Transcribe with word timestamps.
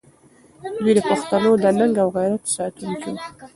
دوی 0.83 0.93
د 0.97 0.99
پښتنو 1.09 1.51
د 1.63 1.65
ننګ 1.79 1.95
او 2.03 2.09
غیرت 2.15 2.43
ساتونکي 2.55 3.09
وو. 3.11 3.19